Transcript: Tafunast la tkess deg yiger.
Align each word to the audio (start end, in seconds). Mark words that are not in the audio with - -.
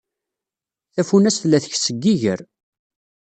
Tafunast 0.93 1.41
la 1.45 1.59
tkess 1.63 1.85
deg 1.91 2.03
yiger. 2.05 2.39